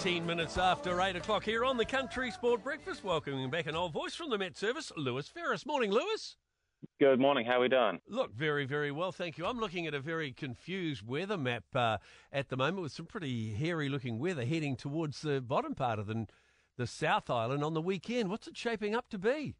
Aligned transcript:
18 0.00 0.24
minutes 0.24 0.56
after 0.56 0.98
8 0.98 1.16
o'clock 1.16 1.44
here 1.44 1.62
on 1.62 1.76
the 1.76 1.84
Country 1.84 2.30
Sport 2.30 2.64
Breakfast. 2.64 3.04
Welcoming 3.04 3.50
back 3.50 3.66
an 3.66 3.76
old 3.76 3.92
voice 3.92 4.14
from 4.14 4.30
the 4.30 4.38
Met 4.38 4.56
Service, 4.56 4.90
Lewis 4.96 5.28
Ferris. 5.28 5.66
Morning, 5.66 5.90
Lewis. 5.90 6.36
Good 6.98 7.20
morning. 7.20 7.44
How 7.44 7.58
are 7.58 7.60
we 7.60 7.68
doing? 7.68 8.00
Look, 8.08 8.32
very, 8.32 8.64
very 8.64 8.90
well, 8.90 9.12
thank 9.12 9.36
you. 9.36 9.44
I'm 9.44 9.60
looking 9.60 9.86
at 9.86 9.92
a 9.92 10.00
very 10.00 10.32
confused 10.32 11.06
weather 11.06 11.36
map 11.36 11.64
uh, 11.74 11.98
at 12.32 12.48
the 12.48 12.56
moment 12.56 12.80
with 12.82 12.92
some 12.92 13.04
pretty 13.04 13.52
hairy 13.52 13.90
looking 13.90 14.18
weather 14.18 14.46
heading 14.46 14.74
towards 14.74 15.20
the 15.20 15.42
bottom 15.42 15.74
part 15.74 15.98
of 15.98 16.06
the, 16.06 16.26
the 16.78 16.86
South 16.86 17.28
Island 17.28 17.62
on 17.62 17.74
the 17.74 17.82
weekend. 17.82 18.30
What's 18.30 18.46
it 18.46 18.56
shaping 18.56 18.94
up 18.94 19.10
to 19.10 19.18
be? 19.18 19.54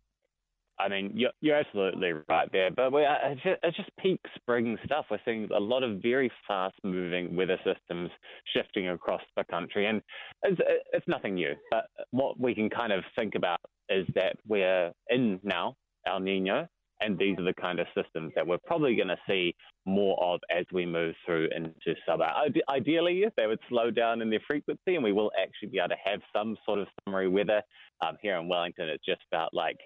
I 0.81 0.89
mean, 0.89 1.13
you're, 1.15 1.31
you're 1.41 1.57
absolutely 1.57 2.13
right 2.29 2.51
there, 2.53 2.71
but 2.71 2.93
we, 2.93 3.03
it's, 3.03 3.43
just, 3.43 3.59
it's 3.63 3.77
just 3.77 3.91
peak 3.99 4.21
spring 4.35 4.79
stuff. 4.85 5.07
We're 5.11 5.19
seeing 5.25 5.49
a 5.55 5.61
lot 5.61 5.83
of 5.83 6.01
very 6.01 6.31
fast 6.49 6.77
moving 6.83 7.37
weather 7.37 7.59
systems 7.65 8.11
shifting 8.55 8.89
across 8.89 9.23
the 9.37 9.45
country, 9.45 9.87
and 9.87 10.01
it's, 10.43 10.61
it's 10.93 11.07
nothing 11.07 11.35
new. 11.35 11.55
But 11.71 11.87
what 12.13 12.41
we 12.41 12.55
can 12.55 12.71
kind 12.71 12.93
of 12.93 13.05
think 13.17 13.35
about 13.35 13.61
is 13.89 14.07
that 14.15 14.37
we're 14.47 14.93
in 15.09 15.39
now 15.43 15.77
El 16.07 16.21
Nino, 16.21 16.67
and 17.01 17.19
these 17.19 17.39
are 17.39 17.45
the 17.45 17.55
kind 17.55 17.81
of 17.81 17.87
systems 17.95 18.33
that 18.35 18.47
we're 18.47 18.59
probably 18.67 18.95
going 18.95 19.09
to 19.09 19.19
see 19.29 19.55
more 19.87 20.23
of 20.23 20.41
as 20.55 20.65
we 20.73 20.85
move 20.87 21.15
through 21.25 21.49
into 21.55 21.99
summer. 22.07 22.27
Ideally, 22.69 23.25
they 23.37 23.47
would 23.47 23.59
slow 23.69 23.91
down 23.91 24.23
in 24.23 24.31
their 24.31 24.43
frequency, 24.47 24.95
and 24.95 25.05
we 25.05 25.13
will 25.13 25.33
actually 25.41 25.69
be 25.69 25.79
able 25.79 25.89
to 25.89 25.97
have 26.05 26.21
some 26.35 26.57
sort 26.65 26.79
of 26.79 26.87
summery 27.05 27.29
weather. 27.29 27.63
Um, 28.03 28.17
here 28.23 28.37
in 28.37 28.49
Wellington, 28.49 28.89
it's 28.89 29.05
just 29.05 29.21
about 29.31 29.53
like 29.53 29.77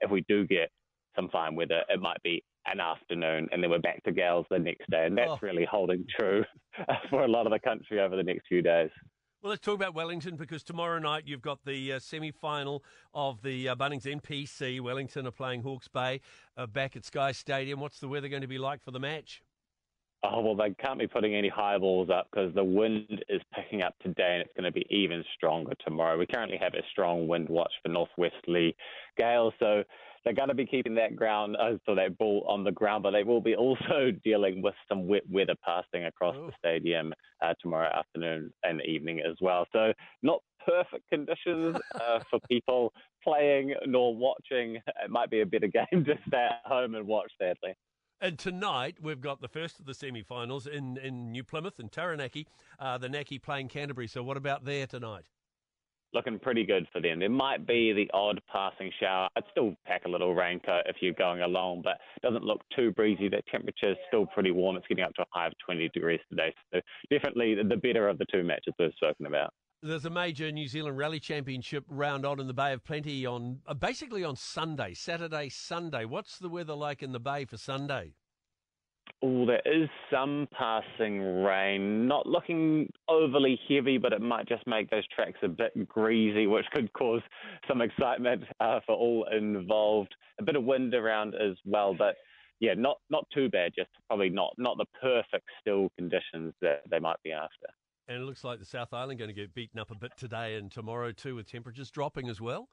if 0.00 0.10
we 0.10 0.24
do 0.28 0.46
get 0.46 0.70
some 1.16 1.28
fine 1.30 1.54
weather, 1.54 1.82
it 1.88 2.00
might 2.00 2.22
be 2.22 2.42
an 2.66 2.80
afternoon 2.80 3.48
and 3.52 3.62
then 3.62 3.70
we're 3.70 3.78
back 3.78 4.02
to 4.04 4.12
gales 4.12 4.46
the 4.50 4.58
next 4.58 4.88
day. 4.90 5.06
And 5.06 5.16
that's 5.16 5.30
oh. 5.30 5.38
really 5.42 5.66
holding 5.70 6.04
true 6.16 6.44
for 7.10 7.24
a 7.24 7.28
lot 7.28 7.46
of 7.46 7.52
the 7.52 7.58
country 7.58 8.00
over 8.00 8.16
the 8.16 8.22
next 8.22 8.46
few 8.48 8.62
days. 8.62 8.90
Well, 9.42 9.50
let's 9.50 9.60
talk 9.60 9.74
about 9.74 9.94
Wellington 9.94 10.36
because 10.36 10.62
tomorrow 10.62 10.98
night 10.98 11.24
you've 11.26 11.42
got 11.42 11.58
the 11.66 11.92
uh, 11.92 11.98
semi 11.98 12.30
final 12.30 12.82
of 13.12 13.42
the 13.42 13.68
uh, 13.68 13.76
Bunnings 13.76 14.04
NPC. 14.06 14.80
Wellington 14.80 15.26
are 15.26 15.32
playing 15.32 15.62
Hawke's 15.62 15.86
Bay 15.86 16.22
uh, 16.56 16.66
back 16.66 16.96
at 16.96 17.04
Sky 17.04 17.32
Stadium. 17.32 17.78
What's 17.78 18.00
the 18.00 18.08
weather 18.08 18.28
going 18.28 18.40
to 18.40 18.48
be 18.48 18.56
like 18.56 18.82
for 18.82 18.90
the 18.90 19.00
match? 19.00 19.42
Oh, 20.26 20.40
well, 20.40 20.56
they 20.56 20.74
can't 20.82 20.98
be 20.98 21.06
putting 21.06 21.34
any 21.34 21.50
high 21.50 21.76
balls 21.76 22.08
up 22.08 22.28
because 22.30 22.54
the 22.54 22.64
wind 22.64 23.22
is 23.28 23.42
picking 23.54 23.82
up 23.82 23.94
today 24.02 24.36
and 24.36 24.42
it's 24.42 24.52
going 24.56 24.64
to 24.64 24.72
be 24.72 24.86
even 24.88 25.22
stronger 25.34 25.72
tomorrow. 25.84 26.16
We 26.16 26.24
currently 26.26 26.56
have 26.56 26.72
a 26.72 26.82
strong 26.90 27.28
wind 27.28 27.46
watch 27.50 27.72
for 27.82 27.90
northwesterly 27.90 28.74
gales, 29.18 29.52
so 29.58 29.84
they're 30.24 30.32
going 30.32 30.48
to 30.48 30.54
be 30.54 30.64
keeping 30.64 30.94
that 30.94 31.14
ground, 31.14 31.56
uh, 31.56 31.76
so 31.84 31.94
that 31.94 32.16
ball 32.16 32.46
on 32.48 32.64
the 32.64 32.72
ground, 32.72 33.02
but 33.02 33.10
they 33.10 33.22
will 33.22 33.42
be 33.42 33.54
also 33.54 34.10
dealing 34.24 34.62
with 34.62 34.74
some 34.88 35.06
wet 35.06 35.28
weather 35.28 35.56
passing 35.62 36.06
across 36.06 36.36
the 36.36 36.52
stadium 36.58 37.12
uh, 37.42 37.52
tomorrow 37.60 37.90
afternoon 37.94 38.50
and 38.62 38.80
evening 38.86 39.20
as 39.20 39.36
well. 39.42 39.66
So, 39.74 39.92
not 40.22 40.40
perfect 40.64 41.06
conditions 41.10 41.76
uh, 41.94 42.20
for 42.30 42.40
people 42.48 42.94
playing 43.22 43.74
nor 43.86 44.16
watching. 44.16 44.76
It 44.76 45.10
might 45.10 45.28
be 45.28 45.42
a 45.42 45.46
better 45.46 45.66
game 45.92 46.04
to 46.06 46.14
stay 46.26 46.46
at 46.46 46.62
home 46.64 46.94
and 46.94 47.06
watch, 47.06 47.30
sadly. 47.38 47.74
And 48.24 48.38
tonight 48.38 48.96
we've 49.02 49.20
got 49.20 49.42
the 49.42 49.48
first 49.48 49.78
of 49.78 49.84
the 49.84 49.92
semi-finals 49.92 50.66
in, 50.66 50.96
in 50.96 51.30
New 51.30 51.44
Plymouth 51.44 51.78
and 51.78 51.92
Taranaki. 51.92 52.46
Uh, 52.78 52.96
the 52.96 53.06
Naki 53.06 53.38
playing 53.38 53.68
Canterbury. 53.68 54.06
So 54.06 54.22
what 54.22 54.38
about 54.38 54.64
there 54.64 54.86
tonight? 54.86 55.26
Looking 56.14 56.38
pretty 56.38 56.64
good 56.64 56.86
for 56.90 57.02
them. 57.02 57.18
There 57.18 57.28
might 57.28 57.66
be 57.66 57.92
the 57.92 58.10
odd 58.14 58.40
passing 58.50 58.90
shower. 58.98 59.28
I'd 59.36 59.42
still 59.50 59.74
pack 59.84 60.06
a 60.06 60.08
little 60.08 60.34
raincoat 60.34 60.84
if 60.86 60.96
you're 61.02 61.12
going 61.12 61.42
along, 61.42 61.82
but 61.84 61.98
it 62.16 62.22
doesn't 62.22 62.44
look 62.44 62.62
too 62.74 62.92
breezy. 62.92 63.28
The 63.28 63.42
temperature 63.50 63.90
is 63.90 63.98
still 64.08 64.24
pretty 64.24 64.52
warm. 64.52 64.76
It's 64.76 64.86
getting 64.86 65.04
up 65.04 65.12
to 65.16 65.22
a 65.22 65.26
high 65.28 65.48
of 65.48 65.52
20 65.62 65.90
degrees 65.90 66.20
today. 66.30 66.54
So 66.72 66.80
definitely 67.10 67.56
the 67.56 67.76
better 67.76 68.08
of 68.08 68.16
the 68.16 68.24
two 68.32 68.42
matches 68.42 68.72
we've 68.78 68.90
spoken 68.96 69.26
about 69.26 69.52
there's 69.84 70.06
a 70.06 70.10
major 70.10 70.50
New 70.50 70.66
Zealand 70.66 70.96
Rally 70.96 71.20
Championship 71.20 71.84
round 71.88 72.24
on 72.24 72.40
in 72.40 72.46
the 72.46 72.54
Bay 72.54 72.72
of 72.72 72.82
Plenty 72.84 73.26
on 73.26 73.60
uh, 73.66 73.74
basically 73.74 74.24
on 74.24 74.34
Sunday, 74.34 74.94
Saturday, 74.94 75.50
Sunday. 75.50 76.06
What's 76.06 76.38
the 76.38 76.48
weather 76.48 76.74
like 76.74 77.02
in 77.02 77.12
the 77.12 77.20
Bay 77.20 77.44
for 77.44 77.58
Sunday? 77.58 78.14
Oh, 79.22 79.44
there 79.44 79.62
is 79.66 79.88
some 80.10 80.48
passing 80.58 81.20
rain. 81.42 82.08
Not 82.08 82.26
looking 82.26 82.90
overly 83.08 83.60
heavy, 83.68 83.98
but 83.98 84.14
it 84.14 84.22
might 84.22 84.48
just 84.48 84.66
make 84.66 84.88
those 84.88 85.06
tracks 85.14 85.38
a 85.42 85.48
bit 85.48 85.86
greasy, 85.86 86.46
which 86.46 86.64
could 86.74 86.90
cause 86.94 87.20
some 87.68 87.82
excitement 87.82 88.42
uh, 88.60 88.80
for 88.86 88.94
all 88.94 89.26
involved. 89.30 90.14
A 90.40 90.42
bit 90.42 90.56
of 90.56 90.64
wind 90.64 90.94
around 90.94 91.34
as 91.34 91.56
well, 91.66 91.94
but 91.94 92.16
yeah, 92.58 92.72
not 92.74 92.96
not 93.10 93.26
too 93.34 93.50
bad. 93.50 93.72
Just 93.76 93.90
probably 94.06 94.30
not 94.30 94.54
not 94.56 94.78
the 94.78 94.86
perfect 95.00 95.44
still 95.60 95.90
conditions 95.98 96.54
that 96.62 96.80
they 96.90 96.98
might 96.98 97.22
be 97.22 97.32
after. 97.32 97.66
And 98.06 98.18
it 98.18 98.24
looks 98.24 98.44
like 98.44 98.58
the 98.58 98.66
South 98.66 98.92
Island 98.92 99.18
going 99.18 99.28
to 99.28 99.34
get 99.34 99.54
beaten 99.54 99.80
up 99.80 99.90
a 99.90 99.94
bit 99.94 100.12
today 100.16 100.56
and 100.56 100.70
tomorrow 100.70 101.12
too, 101.12 101.36
with 101.36 101.50
temperatures 101.50 101.90
dropping 101.90 102.28
as 102.28 102.40
well. 102.40 102.68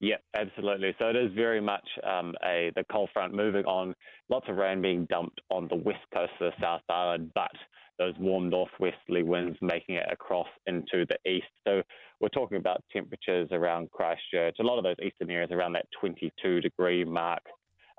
Yeah, 0.00 0.16
absolutely. 0.34 0.94
So 0.98 1.08
it 1.08 1.16
is 1.16 1.30
very 1.34 1.60
much 1.60 1.86
um, 2.04 2.34
a 2.42 2.72
the 2.74 2.84
cold 2.90 3.10
front 3.12 3.34
moving 3.34 3.66
on. 3.66 3.94
Lots 4.30 4.46
of 4.48 4.56
rain 4.56 4.80
being 4.80 5.06
dumped 5.10 5.40
on 5.50 5.68
the 5.68 5.76
west 5.76 6.00
coast 6.12 6.32
of 6.40 6.52
the 6.52 6.64
South 6.64 6.80
Island, 6.88 7.30
but 7.34 7.50
those 7.98 8.14
warm 8.18 8.48
northwesterly 8.48 9.22
winds 9.22 9.58
making 9.60 9.96
it 9.96 10.06
across 10.10 10.48
into 10.66 11.04
the 11.06 11.30
east. 11.30 11.46
So 11.68 11.82
we're 12.18 12.28
talking 12.30 12.56
about 12.56 12.82
temperatures 12.90 13.50
around 13.52 13.90
Christchurch, 13.90 14.56
a 14.58 14.62
lot 14.62 14.78
of 14.78 14.84
those 14.84 14.96
eastern 15.04 15.30
areas 15.30 15.50
around 15.52 15.74
that 15.74 15.86
22 16.00 16.62
degree 16.62 17.04
mark 17.04 17.42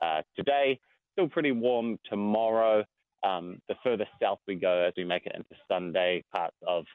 uh, 0.02 0.24
today. 0.36 0.80
Still 1.14 1.30
pretty 1.30 1.52
warm 1.52 2.00
tomorrow. 2.10 2.84
Um, 3.24 3.59
the 3.68 3.76
further 3.84 4.08
south 4.22 4.40
we 4.48 4.56
go 4.56 4.86
as 4.88 4.94
we 4.98 5.04
make 5.04 5.26
it 5.26 5.36
into 5.36 5.62
Sunday, 5.70 6.24
parts 6.34 6.56
of 6.68 6.86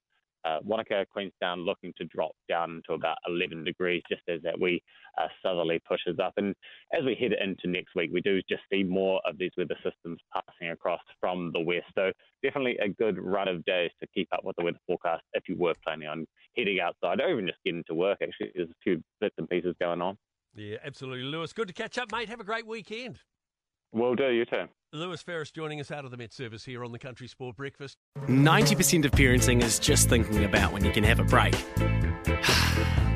uh, 0.46 0.58
Wanaka, 0.62 1.04
Queenstown 1.12 1.60
looking 1.64 1.92
to 1.96 2.04
drop 2.04 2.32
down 2.48 2.80
to 2.86 2.94
about 2.94 3.18
11 3.26 3.64
degrees 3.64 4.02
just 4.08 4.22
as 4.28 4.40
that 4.42 4.58
we 4.58 4.80
uh, 5.18 5.26
southerly 5.42 5.80
pushes 5.88 6.18
up. 6.22 6.34
And 6.36 6.54
as 6.96 7.04
we 7.04 7.16
head 7.16 7.32
into 7.32 7.66
next 7.66 7.94
week, 7.96 8.10
we 8.12 8.20
do 8.20 8.40
just 8.48 8.62
see 8.72 8.84
more 8.84 9.20
of 9.26 9.38
these 9.38 9.50
weather 9.56 9.76
systems 9.82 10.20
passing 10.32 10.70
across 10.70 11.00
from 11.20 11.50
the 11.52 11.60
west. 11.60 11.86
So 11.96 12.12
definitely 12.42 12.78
a 12.78 12.88
good 12.88 13.18
run 13.18 13.48
of 13.48 13.64
days 13.64 13.90
to 14.00 14.06
keep 14.14 14.28
up 14.32 14.44
with 14.44 14.56
the 14.56 14.64
weather 14.64 14.78
forecast 14.86 15.24
if 15.32 15.48
you 15.48 15.56
were 15.56 15.74
planning 15.84 16.08
on 16.08 16.26
heading 16.56 16.78
outside 16.80 17.20
or 17.20 17.28
even 17.28 17.46
just 17.46 17.58
getting 17.64 17.84
to 17.88 17.94
work. 17.94 18.18
Actually, 18.22 18.52
there's 18.54 18.70
a 18.70 18.80
few 18.84 19.02
bits 19.20 19.34
and 19.38 19.48
pieces 19.48 19.74
going 19.80 20.00
on. 20.00 20.16
Yeah, 20.54 20.76
absolutely, 20.84 21.24
Lewis. 21.24 21.52
Good 21.52 21.68
to 21.68 21.74
catch 21.74 21.98
up, 21.98 22.12
mate. 22.12 22.28
Have 22.28 22.40
a 22.40 22.44
great 22.44 22.66
weekend. 22.66 23.18
Will 23.92 24.14
do, 24.14 24.30
you 24.30 24.44
too. 24.44 24.64
Lewis 24.96 25.22
Ferris 25.22 25.50
joining 25.50 25.80
us 25.80 25.90
out 25.90 26.04
of 26.04 26.10
the 26.10 26.16
Met 26.16 26.32
Service 26.32 26.64
here 26.64 26.84
on 26.84 26.90
the 26.90 26.98
Country 26.98 27.28
Sport 27.28 27.56
Breakfast. 27.56 27.98
90% 28.26 29.04
of 29.04 29.10
parenting 29.12 29.62
is 29.62 29.78
just 29.78 30.08
thinking 30.08 30.44
about 30.44 30.72
when 30.72 30.84
you 30.84 30.90
can 30.90 31.04
have 31.04 31.20
a 31.20 31.24
break. 31.24 31.54